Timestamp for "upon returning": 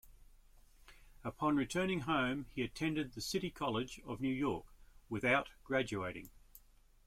1.23-1.99